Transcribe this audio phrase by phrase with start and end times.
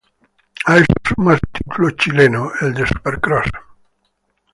[0.65, 3.47] A eso suma un título chileno: el de Supercross.